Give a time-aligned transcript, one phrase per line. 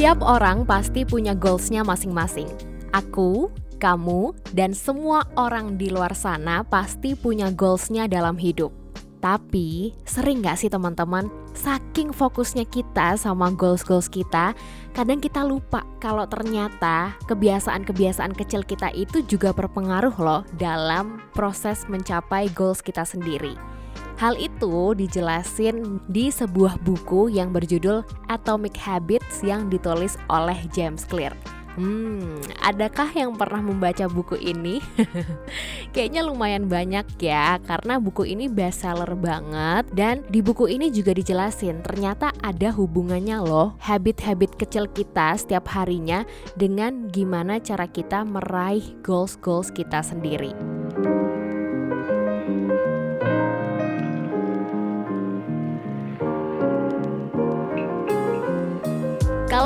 [0.00, 2.48] Setiap orang pasti punya goalsnya masing-masing.
[2.96, 8.72] Aku, kamu, dan semua orang di luar sana pasti punya goalsnya dalam hidup.
[9.20, 14.56] Tapi sering gak sih teman-teman, saking fokusnya kita sama goals-goals kita,
[14.96, 22.48] kadang kita lupa kalau ternyata kebiasaan-kebiasaan kecil kita itu juga berpengaruh loh dalam proses mencapai
[22.56, 23.52] goals kita sendiri.
[24.20, 31.32] Hal itu dijelasin di sebuah buku yang berjudul Atomic Habits yang ditulis oleh James Clear.
[31.80, 34.84] Hmm, adakah yang pernah membaca buku ini?
[35.96, 41.80] Kayaknya lumayan banyak ya, karena buku ini bestseller banget dan di buku ini juga dijelasin
[41.80, 46.28] ternyata ada hubungannya loh habit-habit kecil kita setiap harinya
[46.60, 50.69] dengan gimana cara kita meraih goals-goals kita sendiri.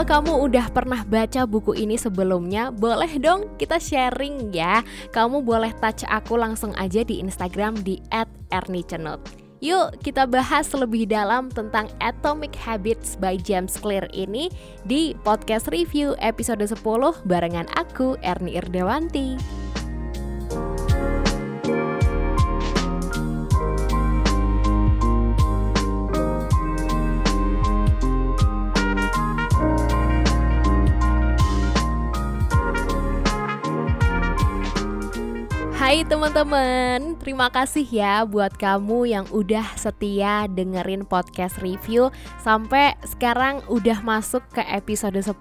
[0.00, 4.80] Kalau kamu udah pernah baca buku ini sebelumnya, boleh dong kita sharing ya.
[5.12, 8.00] Kamu boleh touch aku langsung aja di Instagram di
[8.48, 9.20] @ernicenut.
[9.60, 14.48] Yuk kita bahas lebih dalam tentang Atomic Habits by James Clear ini
[14.88, 16.80] di podcast review episode 10
[17.28, 19.59] barengan aku Erni Irdewanti.
[35.90, 42.14] Hai teman-teman, terima kasih ya buat kamu yang udah setia dengerin podcast review.
[42.38, 45.34] Sampai sekarang udah masuk ke episode 10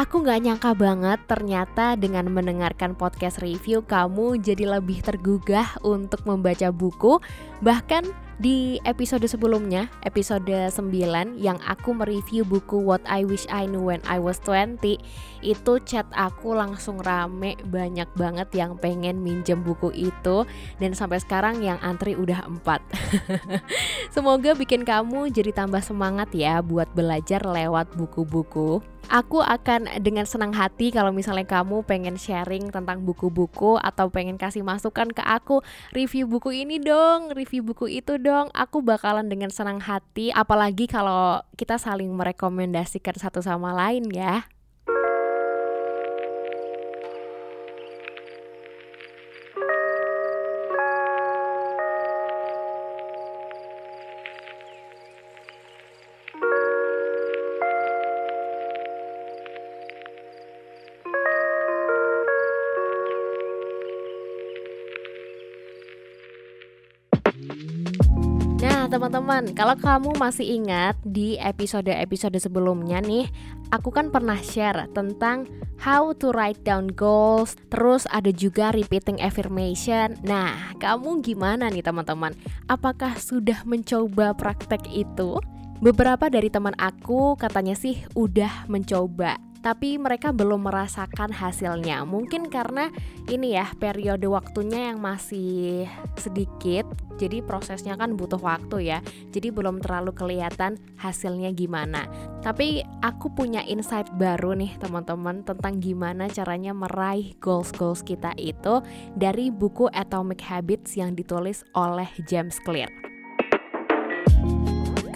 [0.00, 6.72] Aku gak nyangka banget ternyata dengan mendengarkan podcast review Kamu jadi lebih tergugah untuk membaca
[6.72, 7.20] buku.
[7.60, 13.82] Bahkan di episode sebelumnya, episode 9 yang aku mereview buku What I Wish I Knew
[13.82, 14.78] When I Was 20
[15.42, 20.46] Itu chat aku langsung rame banyak banget yang pengen minjem buku itu
[20.78, 22.62] Dan sampai sekarang yang antri udah 4
[24.14, 30.50] Semoga bikin kamu jadi tambah semangat ya buat belajar lewat buku-buku Aku akan dengan senang
[30.50, 35.62] hati kalau misalnya kamu pengen sharing tentang buku-buku atau pengen kasih masukan ke aku
[35.94, 38.50] review buku ini dong, review buku itu dong.
[38.52, 44.44] Aku bakalan dengan senang hati apalagi kalau kita saling merekomendasikan satu sama lain ya.
[68.88, 73.28] Teman-teman, kalau kamu masih ingat di episode-episode sebelumnya nih,
[73.68, 75.44] aku kan pernah share tentang
[75.76, 80.16] how to write down goals, terus ada juga repeating affirmation.
[80.24, 82.32] Nah, kamu gimana nih teman-teman?
[82.66, 85.36] Apakah sudah mencoba praktek itu?
[85.78, 92.06] Beberapa dari teman aku katanya sih udah mencoba tapi mereka belum merasakan hasilnya.
[92.06, 92.90] Mungkin karena
[93.28, 95.86] ini ya periode waktunya yang masih
[96.16, 96.86] sedikit,
[97.18, 98.98] jadi prosesnya kan butuh waktu ya.
[99.34, 102.06] Jadi belum terlalu kelihatan hasilnya gimana.
[102.40, 108.80] Tapi aku punya insight baru nih teman-teman tentang gimana caranya meraih goals-goals kita itu
[109.18, 113.07] dari buku Atomic Habits yang ditulis oleh James Clear.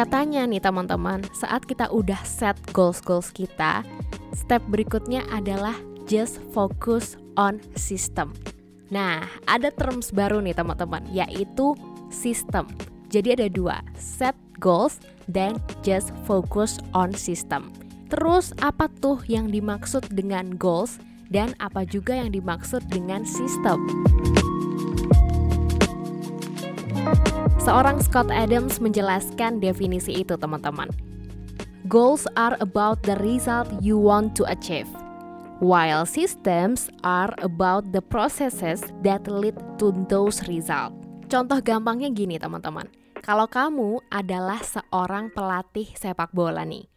[0.00, 3.84] Katanya nih teman-teman, saat kita udah set goals-goals kita,
[4.32, 5.76] Step berikutnya adalah
[6.08, 8.32] just focus on system.
[8.88, 11.76] Nah, ada terms baru nih teman-teman, yaitu
[12.08, 12.64] system.
[13.12, 17.68] Jadi ada dua, set goals dan just focus on system.
[18.08, 20.96] Terus apa tuh yang dimaksud dengan goals
[21.28, 23.84] dan apa juga yang dimaksud dengan system?
[27.60, 30.88] Seorang Scott Adams menjelaskan definisi itu, teman-teman.
[31.92, 34.88] Goals are about the result you want to achieve,
[35.60, 40.96] while systems are about the processes that lead to those results.
[41.28, 42.88] Contoh gampangnya gini teman-teman.
[43.20, 46.88] Kalau kamu adalah seorang pelatih sepak bola nih,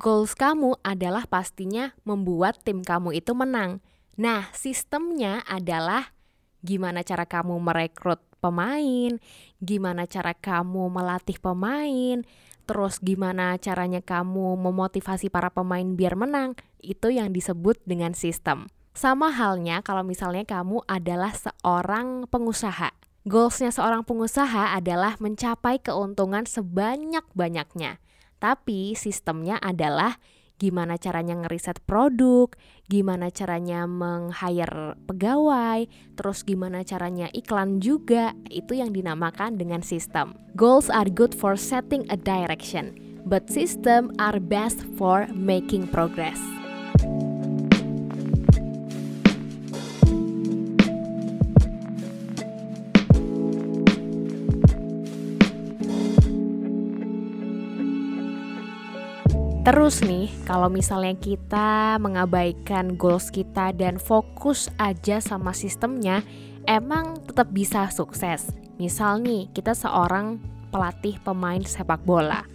[0.00, 3.84] goals kamu adalah pastinya membuat tim kamu itu menang.
[4.16, 6.16] Nah, sistemnya adalah
[6.64, 9.18] gimana cara kamu merekrut pemain,
[9.58, 12.22] gimana cara kamu melatih pemain,
[12.66, 18.70] terus gimana caranya kamu memotivasi para pemain biar menang, itu yang disebut dengan sistem.
[18.96, 22.96] Sama halnya kalau misalnya kamu adalah seorang pengusaha.
[23.26, 27.98] Goalsnya seorang pengusaha adalah mencapai keuntungan sebanyak-banyaknya.
[28.38, 30.22] Tapi sistemnya adalah
[30.56, 32.48] gimana caranya ngeriset produk,
[32.88, 35.84] gimana caranya meng-hire pegawai,
[36.16, 38.32] terus gimana caranya iklan juga.
[38.48, 40.36] Itu yang dinamakan dengan sistem.
[40.56, 42.96] Goals are good for setting a direction,
[43.28, 46.55] but system are best for making progress.
[59.66, 66.22] Terus nih, kalau misalnya kita mengabaikan goals kita dan fokus aja sama sistemnya,
[66.70, 68.46] emang tetap bisa sukses.
[68.78, 70.38] Misal nih, kita seorang
[70.70, 72.46] pelatih pemain sepak bola.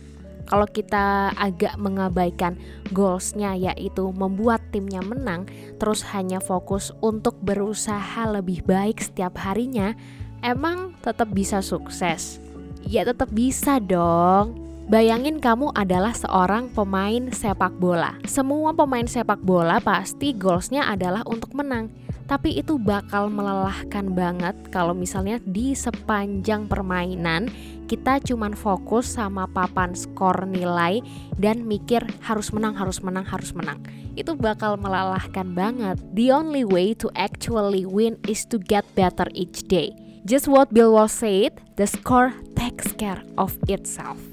[0.47, 2.55] Kalau kita agak mengabaikan
[2.95, 5.51] goalsnya yaitu membuat timnya menang,
[5.83, 9.99] terus hanya fokus untuk berusaha lebih baik setiap harinya,
[10.39, 12.39] emang tetap bisa sukses?
[12.87, 14.60] Ya tetap bisa dong
[14.91, 18.19] Bayangin kamu adalah seorang pemain sepak bola.
[18.27, 21.87] Semua pemain sepak bola pasti goalsnya adalah untuk menang.
[22.27, 27.47] Tapi itu bakal melelahkan banget kalau misalnya di sepanjang permainan
[27.87, 30.99] kita cuman fokus sama papan skor nilai
[31.39, 33.79] dan mikir harus menang, harus menang, harus menang.
[34.19, 36.03] Itu bakal melelahkan banget.
[36.19, 39.95] The only way to actually win is to get better each day.
[40.27, 44.30] Just what Bill Walsh said, the score takes care of itself.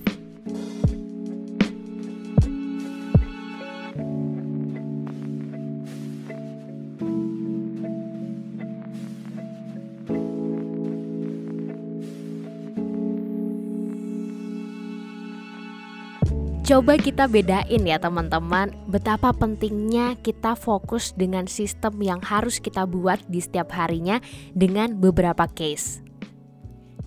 [16.68, 23.24] Coba kita bedain ya teman-teman betapa pentingnya kita fokus dengan sistem yang harus kita buat
[23.24, 24.20] di setiap harinya
[24.52, 26.04] dengan beberapa case.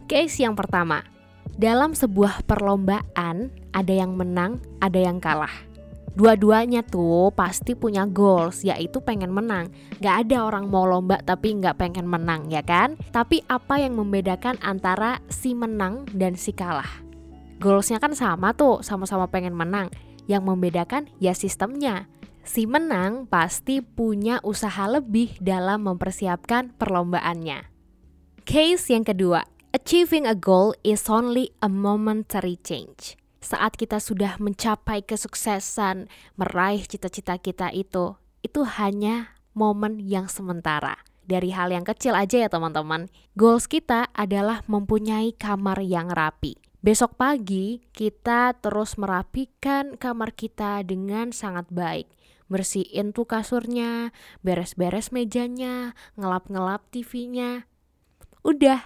[0.09, 1.05] Case yang pertama,
[1.61, 5.53] dalam sebuah perlombaan ada yang menang, ada yang kalah.
[6.17, 9.69] Dua-duanya tuh pasti punya goals, yaitu pengen menang.
[10.01, 12.97] Gak ada orang mau lomba tapi gak pengen menang, ya kan?
[13.13, 17.10] Tapi apa yang membedakan antara si menang dan si kalah?
[17.61, 19.93] Goalsnya kan sama tuh, sama-sama pengen menang.
[20.25, 22.09] Yang membedakan ya sistemnya.
[22.41, 27.69] Si menang pasti punya usaha lebih dalam mempersiapkan perlombaannya.
[28.41, 29.45] Case yang kedua,
[29.77, 33.13] achieving a goal is only a momentary change.
[33.45, 36.09] Saat kita sudah mencapai kesuksesan,
[36.41, 40.97] meraih cita-cita kita itu, itu hanya momen yang sementara.
[41.29, 43.05] Dari hal yang kecil aja ya teman-teman.
[43.37, 51.29] Goals kita adalah mempunyai kamar yang rapi Besok pagi kita terus merapikan kamar kita dengan
[51.29, 52.09] sangat baik.
[52.49, 54.09] Bersihin tuh kasurnya,
[54.41, 57.69] beres-beres mejanya, ngelap-ngelap TV-nya.
[58.41, 58.81] Udah,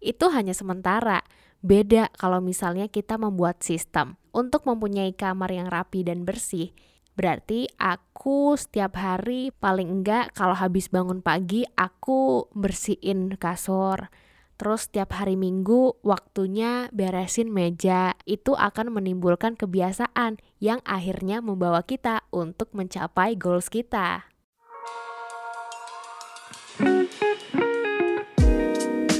[0.00, 1.20] itu hanya sementara.
[1.60, 6.72] Beda kalau misalnya kita membuat sistem untuk mempunyai kamar yang rapi dan bersih.
[7.12, 14.08] Berarti aku setiap hari paling enggak kalau habis bangun pagi aku bersihin kasur,
[14.54, 18.14] Terus setiap hari Minggu waktunya beresin meja.
[18.22, 24.30] Itu akan menimbulkan kebiasaan yang akhirnya membawa kita untuk mencapai goals kita.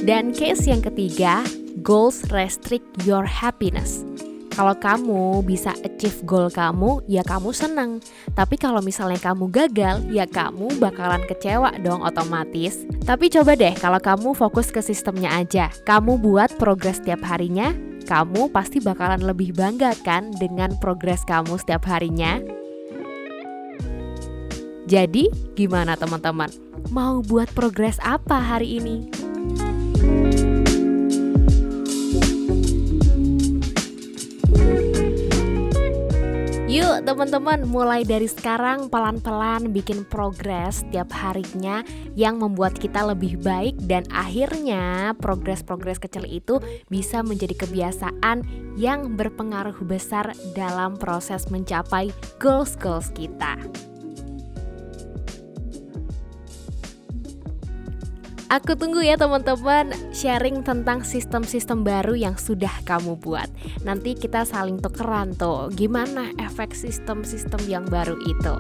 [0.05, 1.41] Dan case yang ketiga,
[1.81, 4.05] goals restrict your happiness.
[4.53, 5.73] Kalau kamu bisa
[6.05, 8.05] achieve goal kamu, ya kamu seneng.
[8.37, 12.85] Tapi kalau misalnya kamu gagal, ya kamu bakalan kecewa dong otomatis.
[13.09, 15.73] Tapi coba deh kalau kamu fokus ke sistemnya aja.
[15.89, 17.73] Kamu buat progres setiap harinya,
[18.05, 22.37] kamu pasti bakalan lebih bangga kan dengan progres kamu setiap harinya.
[24.85, 26.53] Jadi, gimana teman-teman?
[26.93, 29.24] Mau buat progres apa hari ini?
[36.95, 41.83] Yuk teman-teman mulai dari sekarang pelan-pelan bikin progres tiap harinya
[42.15, 48.47] yang membuat kita lebih baik dan akhirnya progres-progres kecil itu bisa menjadi kebiasaan
[48.79, 53.59] yang berpengaruh besar dalam proses mencapai goals-goals kita.
[58.55, 63.51] Aku tunggu ya teman-teman sharing tentang sistem-sistem baru yang sudah kamu buat.
[63.83, 68.55] Nanti kita saling tukeran tuh, gimana efek sistem-sistem yang baru itu.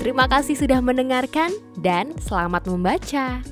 [0.00, 3.44] Terima kasih sudah mendengarkan dan selamat membaca.